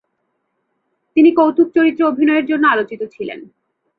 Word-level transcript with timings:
তিনি 1.15 1.29
কৌতুক 1.31 1.67
চরিত্রে 1.75 2.03
অভিনয়ের 2.05 2.45
জন্যে 2.45 2.67
আলোচিত 2.67 3.01
ছিলেন। 3.11 3.39